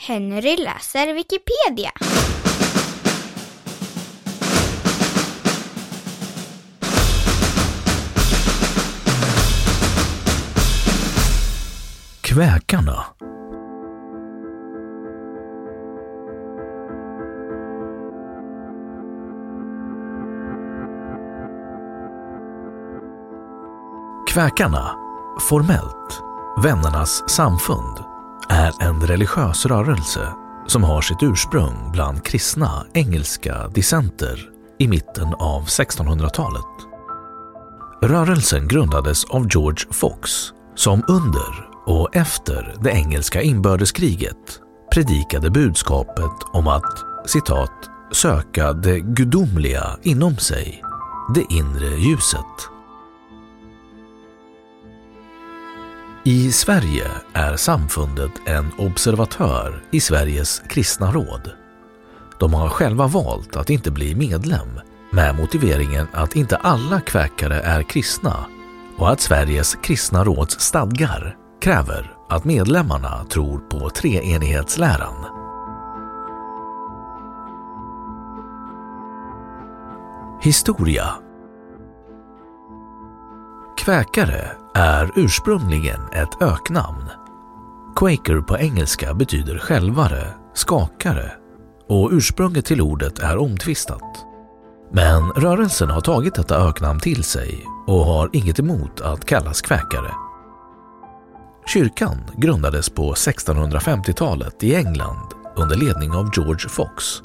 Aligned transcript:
Henry 0.00 0.56
läser 0.56 1.14
Wikipedia. 1.14 1.90
Kväkarna 12.20 13.04
Kväkarna, 24.28 24.96
formellt 25.40 26.22
Vännernas 26.62 27.30
samfund, 27.30 28.04
är 28.50 28.72
en 28.80 29.00
religiös 29.06 29.66
rörelse 29.66 30.28
som 30.66 30.84
har 30.84 31.00
sitt 31.00 31.22
ursprung 31.22 31.92
bland 31.92 32.24
kristna 32.24 32.86
engelska 32.94 33.68
dissenter 33.68 34.50
i 34.78 34.88
mitten 34.88 35.34
av 35.38 35.64
1600-talet. 35.64 36.64
Rörelsen 38.02 38.68
grundades 38.68 39.24
av 39.24 39.46
George 39.50 39.86
Fox 39.90 40.30
som 40.74 41.04
under 41.08 41.68
och 41.86 42.16
efter 42.16 42.74
det 42.80 42.90
engelska 42.90 43.42
inbördeskriget 43.42 44.60
predikade 44.92 45.50
budskapet 45.50 46.32
om 46.52 46.68
att 46.68 47.04
citat 47.26 47.90
söka 48.12 48.72
det 48.72 49.00
gudomliga 49.00 49.98
inom 50.02 50.36
sig, 50.36 50.82
det 51.34 51.54
inre 51.54 51.96
ljuset. 51.96 52.77
I 56.28 56.52
Sverige 56.52 57.10
är 57.32 57.56
samfundet 57.56 58.30
en 58.44 58.70
observatör 58.78 59.82
i 59.90 60.00
Sveriges 60.00 60.62
kristna 60.68 61.12
råd. 61.12 61.50
De 62.40 62.54
har 62.54 62.68
själva 62.68 63.06
valt 63.06 63.56
att 63.56 63.70
inte 63.70 63.90
bli 63.90 64.14
medlem 64.14 64.80
med 65.12 65.36
motiveringen 65.36 66.06
att 66.12 66.36
inte 66.36 66.56
alla 66.56 67.00
kväkare 67.00 67.60
är 67.60 67.82
kristna 67.82 68.46
och 68.98 69.10
att 69.10 69.20
Sveriges 69.20 69.74
kristna 69.74 70.24
råds 70.24 70.60
stadgar 70.60 71.36
kräver 71.60 72.16
att 72.28 72.44
medlemmarna 72.44 73.24
tror 73.24 73.58
på 73.58 73.90
treenighetsläran. 73.90 75.24
Historia 80.42 81.14
Kväkare 83.88 84.50
är 84.74 85.10
ursprungligen 85.16 86.00
ett 86.12 86.42
öknamn. 86.42 87.04
Quaker 87.96 88.40
på 88.40 88.58
engelska 88.58 89.14
betyder 89.14 89.58
skälvare, 89.58 90.26
skakare 90.54 91.32
och 91.88 92.10
ursprunget 92.12 92.64
till 92.64 92.80
ordet 92.80 93.18
är 93.18 93.38
omtvistat. 93.38 94.24
Men 94.92 95.30
rörelsen 95.30 95.90
har 95.90 96.00
tagit 96.00 96.34
detta 96.34 96.68
öknamn 96.68 97.00
till 97.00 97.24
sig 97.24 97.64
och 97.86 98.04
har 98.04 98.30
inget 98.32 98.58
emot 98.58 99.00
att 99.00 99.24
kallas 99.24 99.60
kväkare. 99.60 100.10
Kyrkan 101.66 102.18
grundades 102.36 102.90
på 102.90 103.12
1650-talet 103.14 104.62
i 104.62 104.74
England 104.74 105.28
under 105.56 105.76
ledning 105.76 106.12
av 106.12 106.30
George 106.36 106.68
Fox. 106.68 107.22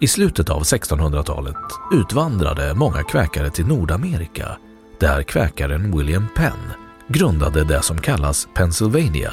I 0.00 0.06
slutet 0.06 0.50
av 0.50 0.62
1600-talet 0.62 1.56
utvandrade 1.92 2.74
många 2.74 3.02
kväkare 3.02 3.50
till 3.50 3.66
Nordamerika 3.66 4.56
där 5.02 5.22
kväkaren 5.22 5.98
William 5.98 6.28
Penn 6.34 6.72
grundade 7.08 7.64
det 7.64 7.82
som 7.82 7.98
kallas 7.98 8.48
Pennsylvania. 8.54 9.32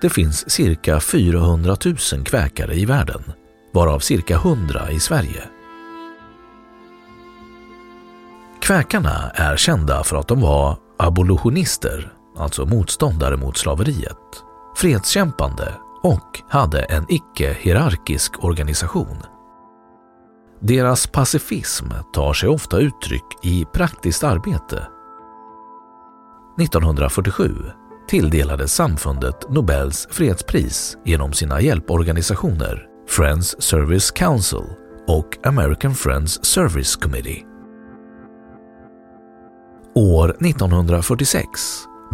Det 0.00 0.10
finns 0.10 0.50
cirka 0.50 1.00
400 1.00 1.76
000 1.84 2.24
kväkare 2.24 2.74
i 2.74 2.84
världen, 2.84 3.22
varav 3.74 3.98
cirka 3.98 4.34
100 4.34 4.90
i 4.90 5.00
Sverige. 5.00 5.42
Kväkarna 8.60 9.30
är 9.34 9.56
kända 9.56 10.04
för 10.04 10.16
att 10.16 10.28
de 10.28 10.40
var 10.40 10.76
abolitionister, 10.98 12.12
alltså 12.36 12.66
motståndare 12.66 13.36
mot 13.36 13.56
slaveriet, 13.56 14.42
fredskämpande 14.76 15.72
och 16.02 16.40
hade 16.48 16.82
en 16.82 17.06
icke-hierarkisk 17.08 18.44
organisation. 18.44 19.31
Deras 20.64 21.06
pacifism 21.06 21.86
tar 22.12 22.32
sig 22.32 22.48
ofta 22.48 22.78
uttryck 22.78 23.24
i 23.42 23.64
praktiskt 23.72 24.24
arbete. 24.24 24.86
1947 26.60 27.54
tilldelades 28.08 28.74
samfundet 28.74 29.50
Nobels 29.50 30.08
fredspris 30.10 30.96
genom 31.04 31.32
sina 31.32 31.60
hjälporganisationer 31.60 32.86
Friends 33.08 33.62
Service 33.62 34.10
Council 34.10 34.64
och 35.06 35.46
American 35.46 35.94
Friends 35.94 36.44
Service 36.44 36.96
Committee. 36.96 37.44
År 39.94 40.30
1946 40.46 41.48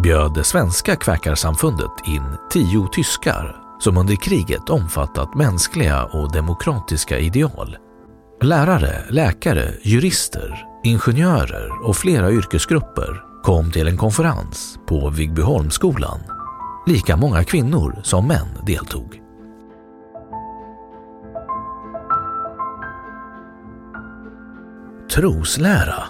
bjöd 0.02 0.34
det 0.34 0.44
svenska 0.44 0.96
kväkarsamfundet 0.96 2.06
in 2.06 2.24
tio 2.50 2.88
tyskar 2.92 3.56
som 3.80 3.98
under 3.98 4.16
kriget 4.16 4.70
omfattat 4.70 5.34
mänskliga 5.34 6.04
och 6.04 6.32
demokratiska 6.32 7.18
ideal. 7.18 7.76
Lärare, 8.42 9.04
läkare, 9.08 9.74
jurister, 9.82 10.66
ingenjörer 10.84 11.86
och 11.88 11.96
flera 11.96 12.30
yrkesgrupper 12.30 13.22
kom 13.42 13.70
till 13.70 13.88
en 13.88 13.96
konferens 13.96 14.78
på 14.86 15.10
Vigbyholmsskolan. 15.10 16.20
Lika 16.86 17.16
många 17.16 17.44
kvinnor 17.44 18.00
som 18.02 18.26
män 18.26 18.48
deltog. 18.66 19.22
Troslära 25.14 26.04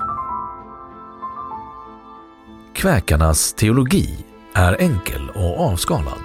Kväkarnas 2.75 3.53
teologi 3.53 4.25
är 4.55 4.81
enkel 4.81 5.31
och 5.35 5.61
avskalad. 5.61 6.23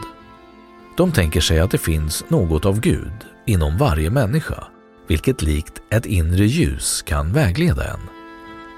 De 0.98 1.12
tänker 1.12 1.42
sig 1.42 1.60
att 1.60 1.72
det 1.72 1.78
finns 1.78 2.26
något 2.30 2.66
av 2.66 2.80
Gud 2.80 3.26
inom 3.46 3.78
varje 3.78 4.10
människa, 4.10 4.64
vilket 5.08 5.42
likt 5.42 5.83
ett 5.94 6.06
inre 6.06 6.46
ljus 6.46 7.02
kan 7.02 7.34
vägleda 7.34 7.84
en. 7.84 8.00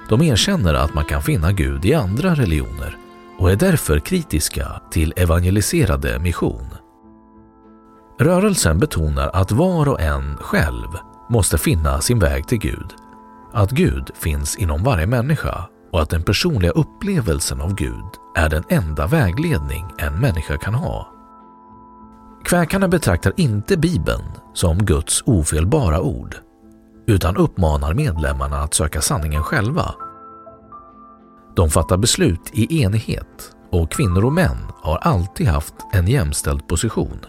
De 0.09 0.21
erkänner 0.21 0.73
att 0.73 0.93
man 0.93 1.05
kan 1.05 1.21
finna 1.21 1.51
Gud 1.51 1.85
i 1.85 1.93
andra 1.93 2.35
religioner 2.35 2.97
och 3.39 3.51
är 3.51 3.55
därför 3.55 3.99
kritiska 3.99 4.81
till 4.91 5.13
evangeliserade 5.15 6.19
mission. 6.19 6.69
Rörelsen 8.19 8.79
betonar 8.79 9.29
att 9.33 9.51
var 9.51 9.89
och 9.89 10.01
en 10.01 10.37
själv 10.37 10.87
måste 11.29 11.57
finna 11.57 12.01
sin 12.01 12.19
väg 12.19 12.47
till 12.47 12.57
Gud, 12.57 12.93
att 13.53 13.71
Gud 13.71 14.11
finns 14.15 14.55
inom 14.55 14.83
varje 14.83 15.07
människa 15.07 15.69
och 15.91 16.01
att 16.01 16.09
den 16.09 16.23
personliga 16.23 16.71
upplevelsen 16.71 17.61
av 17.61 17.75
Gud 17.75 18.09
är 18.35 18.49
den 18.49 18.63
enda 18.69 19.07
vägledning 19.07 19.85
en 19.97 20.19
människa 20.19 20.57
kan 20.57 20.75
ha. 20.75 21.11
Kväkarna 22.45 22.87
betraktar 22.87 23.33
inte 23.37 23.77
Bibeln 23.77 24.31
som 24.53 24.77
Guds 24.77 25.23
ofelbara 25.25 26.01
ord 26.01 26.35
utan 27.07 27.37
uppmanar 27.37 27.93
medlemmarna 27.93 28.57
att 28.57 28.73
söka 28.73 29.01
sanningen 29.01 29.43
själva. 29.43 29.95
De 31.55 31.69
fattar 31.69 31.97
beslut 31.97 32.49
i 32.53 32.83
enighet 32.83 33.55
och 33.71 33.91
kvinnor 33.91 34.25
och 34.25 34.33
män 34.33 34.57
har 34.81 34.97
alltid 34.97 35.47
haft 35.47 35.73
en 35.93 36.07
jämställd 36.07 36.67
position. 36.67 37.19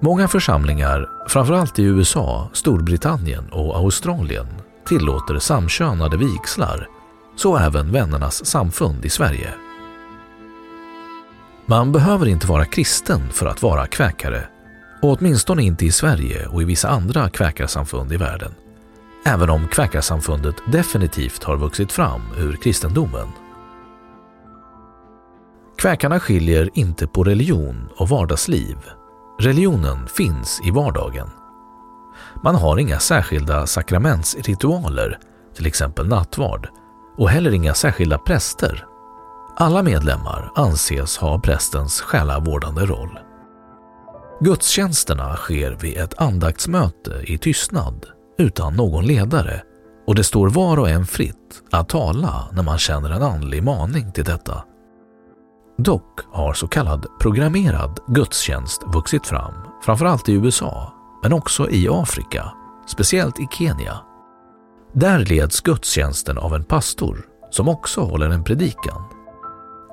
Många 0.00 0.28
församlingar, 0.28 1.08
framförallt 1.28 1.78
i 1.78 1.82
USA, 1.82 2.50
Storbritannien 2.52 3.48
och 3.52 3.76
Australien, 3.76 4.46
tillåter 4.86 5.38
samkönade 5.38 6.16
vigslar, 6.16 6.88
så 7.36 7.56
även 7.56 7.92
Vännernas 7.92 8.46
samfund 8.46 9.04
i 9.04 9.08
Sverige. 9.08 9.54
Man 11.66 11.92
behöver 11.92 12.26
inte 12.26 12.46
vara 12.46 12.64
kristen 12.64 13.32
för 13.32 13.46
att 13.46 13.62
vara 13.62 13.86
kväkare, 13.86 14.48
och 15.02 15.18
åtminstone 15.18 15.62
inte 15.62 15.86
i 15.86 15.92
Sverige 15.92 16.46
och 16.46 16.62
i 16.62 16.64
vissa 16.64 16.88
andra 16.88 17.30
kväkarsamfund 17.30 18.12
i 18.12 18.16
världen, 18.16 18.54
även 19.24 19.50
om 19.50 19.68
kväkarsamfundet 19.68 20.54
definitivt 20.72 21.44
har 21.44 21.56
vuxit 21.56 21.92
fram 21.92 22.22
ur 22.38 22.56
kristendomen. 22.56 23.28
Kväkarna 25.78 26.20
skiljer 26.20 26.70
inte 26.74 27.06
på 27.06 27.24
religion 27.24 27.88
och 27.96 28.08
vardagsliv. 28.08 28.76
Religionen 29.40 30.06
finns 30.06 30.60
i 30.64 30.70
vardagen. 30.70 31.28
Man 32.42 32.54
har 32.54 32.78
inga 32.78 32.98
särskilda 32.98 33.66
sakramentsritualer, 33.66 35.18
till 35.54 35.66
exempel 35.66 36.08
nattvard, 36.08 36.68
och 37.16 37.30
heller 37.30 37.54
inga 37.54 37.74
särskilda 37.74 38.18
präster. 38.18 38.86
Alla 39.56 39.82
medlemmar 39.82 40.52
anses 40.54 41.16
ha 41.16 41.40
prästens 41.40 42.00
själavårdande 42.00 42.86
roll. 42.86 43.18
Gudstjänsterna 44.40 45.36
sker 45.36 45.70
vid 45.80 45.96
ett 45.96 46.20
andaktsmöte 46.20 47.22
i 47.24 47.38
tystnad 47.38 48.06
utan 48.38 48.74
någon 48.74 49.06
ledare 49.06 49.62
och 50.06 50.14
det 50.14 50.24
står 50.24 50.48
var 50.48 50.76
och 50.76 50.90
en 50.90 51.06
fritt 51.06 51.62
att 51.70 51.88
tala 51.88 52.48
när 52.52 52.62
man 52.62 52.78
känner 52.78 53.10
en 53.10 53.22
andlig 53.22 53.62
maning 53.62 54.12
till 54.12 54.24
detta. 54.24 54.64
Dock 55.78 56.20
har 56.32 56.52
så 56.52 56.68
kallad 56.68 57.06
programmerad 57.20 58.00
gudstjänst 58.06 58.82
vuxit 58.94 59.26
fram, 59.26 59.54
framförallt 59.84 60.28
i 60.28 60.32
USA, 60.32 60.92
men 61.22 61.32
också 61.32 61.70
i 61.70 61.88
Afrika, 61.90 62.52
speciellt 62.86 63.40
i 63.40 63.48
Kenya. 63.50 63.98
Där 64.92 65.18
leds 65.18 65.60
gudstjänsten 65.60 66.38
av 66.38 66.54
en 66.54 66.64
pastor 66.64 67.26
som 67.50 67.68
också 67.68 68.00
håller 68.00 68.30
en 68.30 68.44
predikan. 68.44 69.02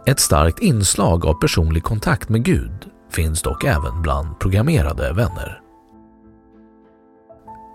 Ett 0.06 0.20
starkt 0.20 0.60
inslag 0.60 1.26
av 1.26 1.34
personlig 1.34 1.84
kontakt 1.84 2.30
med 2.30 2.44
Gud 2.44 2.93
finns 3.16 3.42
dock 3.42 3.64
även 3.64 4.02
bland 4.02 4.40
programmerade 4.40 5.14
vänner. 5.14 5.60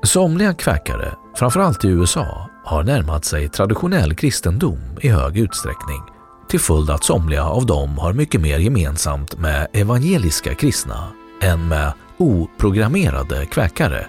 Somliga 0.03 0.55
kväkare, 0.55 1.15
framförallt 1.37 1.85
i 1.85 1.89
USA, 1.89 2.51
har 2.65 2.83
närmat 2.83 3.25
sig 3.25 3.49
traditionell 3.49 4.15
kristendom 4.15 4.99
i 5.01 5.09
hög 5.09 5.39
utsträckning 5.39 6.03
till 6.49 6.61
följd 6.61 6.91
att 6.91 7.05
somliga 7.05 7.45
av 7.45 7.67
dem 7.67 7.99
har 7.99 8.13
mycket 8.13 8.41
mer 8.41 8.59
gemensamt 8.59 9.39
med 9.39 9.67
evangeliska 9.73 10.55
kristna 10.55 11.09
än 11.43 11.69
med 11.69 11.93
oprogrammerade 12.17 13.47
kväkare. 13.47 14.07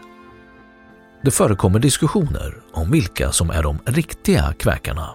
Det 1.24 1.32
förekommer 1.32 1.80
diskussioner 1.80 2.58
om 2.74 2.92
vilka 2.92 3.32
som 3.32 3.50
är 3.50 3.64
de 3.64 3.80
riktiga 3.86 4.54
kväkarna. 4.60 5.10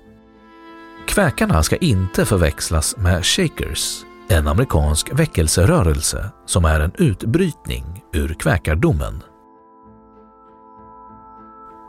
Kväkarna 1.07 1.63
ska 1.63 1.77
inte 1.77 2.27
förväxlas 2.27 2.97
med 2.97 3.27
shakers, 3.27 4.05
en 4.35 4.49
amerikansk 4.49 5.13
väckelserörelse 5.13 6.31
som 6.47 6.65
är 6.65 6.81
en 6.81 6.93
utbrytning 6.99 8.03
ur 8.13 8.35
kväkardomen. 8.35 9.23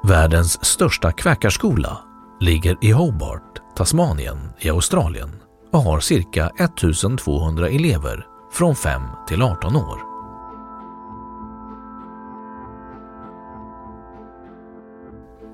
Världens 0.03 0.65
största 0.65 1.11
kväkarskola 1.11 1.97
ligger 2.39 2.77
i 2.81 2.91
Hobart, 2.91 3.61
Tasmanien 3.75 4.37
i 4.59 4.69
Australien 4.69 5.29
och 5.71 5.79
har 5.79 5.99
cirka 5.99 6.47
1200 6.59 7.69
elever 7.69 8.25
från 8.51 8.75
5 8.75 9.01
till 9.27 9.41
18 9.41 9.75
år. 9.75 9.99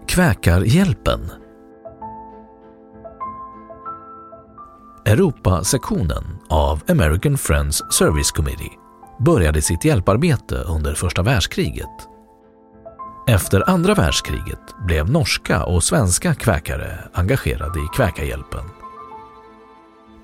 Kväkarhjälpen 0.08 1.32
Europasektionen 5.12 6.24
av 6.50 6.82
American 6.88 7.38
Friends 7.38 7.84
Service 7.94 8.32
Committee 8.32 8.72
började 9.20 9.62
sitt 9.62 9.86
hjälparbete 9.86 10.56
under 10.56 10.96
första 10.96 11.22
världskriget. 11.22 11.90
Efter 13.28 13.70
andra 13.70 13.94
världskriget 13.94 14.60
blev 14.88 15.12
norska 15.12 15.64
och 15.64 15.84
svenska 15.84 16.34
kväkare 16.34 17.00
engagerade 17.14 17.80
i 17.80 17.88
Kväkarhjälpen. 17.96 18.64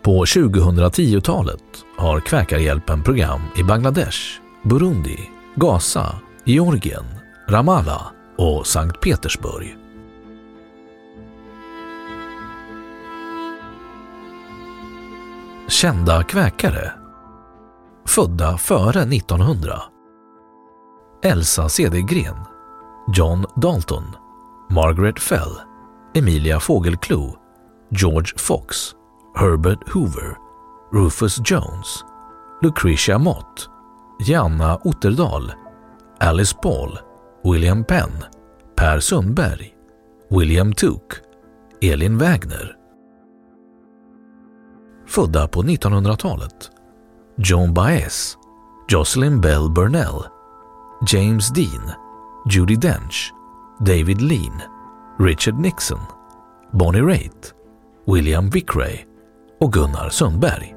På 0.03 0.25
2010-talet 0.25 1.63
har 1.97 2.19
Kväkarhjälpen 2.19 3.03
program 3.03 3.41
i 3.57 3.63
Bangladesh, 3.63 4.19
Burundi, 4.63 5.29
Gaza, 5.55 6.15
Georgien, 6.45 7.05
Ramallah 7.49 8.07
och 8.37 8.67
Sankt 8.67 9.01
Petersburg. 9.01 9.86
Kända 15.69 16.23
kväkare. 16.23 16.91
Födda 18.05 18.57
före 18.57 19.01
1900 19.01 19.81
Elsa 21.23 21.69
Cedergren 21.69 22.35
John 23.13 23.45
Dalton 23.55 24.03
Margaret 24.69 25.19
Fell 25.19 25.51
Emilia 26.15 26.59
Fågelklo 26.59 27.35
George 27.89 28.31
Fox 28.37 28.95
Herbert 29.35 29.89
Hoover 29.93 30.37
Rufus 30.93 31.37
Jones 31.45 32.03
Lucretia 32.61 33.17
Mott 33.17 33.69
Janna 34.19 34.75
Otterdal 34.83 35.51
Alice 36.19 36.55
Paul 36.63 36.99
William 37.43 37.83
Penn 37.83 38.23
Per 38.75 38.99
Sundberg 38.99 39.73
William 40.29 40.73
Took 40.73 41.19
Elin 41.81 42.17
Wägner 42.17 42.76
födda 45.17 45.47
på 45.47 45.63
1900-talet. 45.63 46.71
Joan 47.37 47.73
Baez, 47.73 48.37
Jocelyn 48.87 49.42
Bell 49.42 49.71
Burnell, 49.71 50.23
James 51.07 51.49
Dean, 51.49 51.92
Judy 52.51 52.75
Dench, 52.75 53.33
David 53.80 54.21
Lean, 54.21 54.61
Richard 55.19 55.59
Nixon, 55.59 55.99
Bonnie 56.71 57.01
Raitt, 57.01 57.53
William 58.07 58.49
Vickrey 58.49 59.06
och 59.59 59.73
Gunnar 59.73 60.09
Sundberg. 60.09 60.76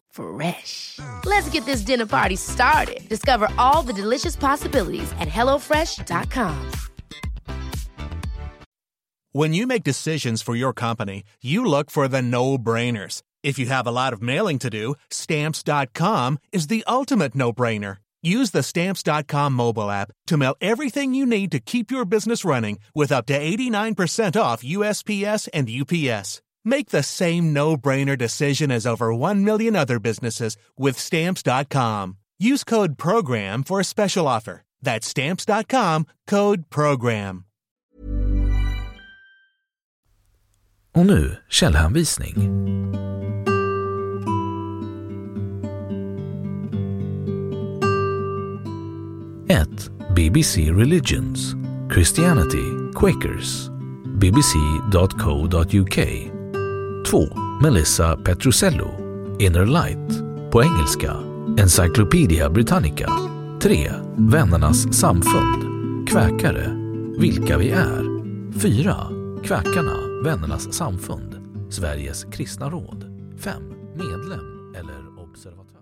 Fresh. 0.11 0.99
Let's 1.25 1.49
get 1.49 1.65
this 1.65 1.81
dinner 1.81 2.05
party 2.05 2.35
started. 2.35 3.01
Discover 3.09 3.49
all 3.57 3.81
the 3.81 3.93
delicious 3.93 4.35
possibilities 4.35 5.11
at 5.19 5.27
HelloFresh.com. 5.27 6.71
When 9.33 9.53
you 9.53 9.65
make 9.65 9.83
decisions 9.85 10.41
for 10.41 10.57
your 10.57 10.73
company, 10.73 11.23
you 11.41 11.65
look 11.65 11.89
for 11.89 12.09
the 12.09 12.21
no 12.21 12.57
brainers. 12.57 13.23
If 13.43 13.57
you 13.57 13.65
have 13.67 13.87
a 13.87 13.91
lot 13.91 14.11
of 14.11 14.21
mailing 14.21 14.59
to 14.59 14.69
do, 14.69 14.95
Stamps.com 15.09 16.37
is 16.51 16.67
the 16.67 16.83
ultimate 16.85 17.33
no 17.33 17.53
brainer. 17.53 17.97
Use 18.21 18.51
the 18.51 18.61
Stamps.com 18.61 19.53
mobile 19.53 19.89
app 19.89 20.11
to 20.27 20.37
mail 20.37 20.55
everything 20.59 21.13
you 21.13 21.25
need 21.25 21.49
to 21.53 21.59
keep 21.59 21.91
your 21.91 22.03
business 22.03 22.43
running 22.43 22.77
with 22.93 23.11
up 23.11 23.25
to 23.27 23.39
89% 23.39 24.39
off 24.39 24.63
USPS 24.63 25.47
and 25.53 25.69
UPS. 25.69 26.41
Make 26.63 26.89
the 26.89 27.03
same 27.03 27.53
no-brainer 27.53 28.17
decision 28.17 28.71
as 28.71 28.85
over 28.85 29.13
1 29.13 29.43
million 29.43 29.75
other 29.75 29.99
businesses 29.99 30.57
with 30.77 30.97
stamps.com. 30.99 32.17
Use 32.39 32.63
code 32.63 32.97
program 32.97 33.63
for 33.63 33.79
a 33.79 33.85
special 33.85 34.27
offer. 34.27 34.61
That's 34.81 35.07
stamps.com, 35.07 36.05
code 36.27 36.69
program. 36.69 37.45
Och 40.93 41.05
nu 41.05 41.37
källhänvisning. 41.49 42.35
1. 49.51 49.89
BBC 50.15 50.71
Religions 50.71 51.55
Christianity 51.89 52.71
Quakers 52.93 53.69
bbc.co.uk 54.19 55.97
2. 57.09 57.27
Melissa 57.61 58.17
Petrucello, 58.17 58.91
Inner 59.39 59.65
Light 59.65 60.21
på 60.51 60.63
engelska 60.63 61.13
Encyclopedia 61.57 62.49
Britannica 62.49 63.11
3. 63.61 63.91
Vännernas 64.17 64.93
samfund 64.93 65.63
Kväkare 66.07 66.69
Vilka 67.17 67.57
vi 67.57 67.69
är 67.69 68.03
4. 68.59 68.95
Kväkarna 69.43 69.97
Vännernas 70.23 70.73
samfund 70.73 71.35
Sveriges 71.69 72.23
kristna 72.23 72.69
råd 72.69 73.03
5. 73.39 73.53
Medlem 73.95 74.73
eller 74.75 75.23
observatör 75.23 75.80